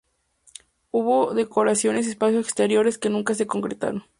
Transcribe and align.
Hubo 0.89 1.35
decoraciones 1.35 2.07
y 2.07 2.09
espacios 2.09 2.43
exteriores 2.47 2.97
que 2.97 3.11
nunca 3.11 3.35
se 3.35 3.45
concretaron. 3.45 4.03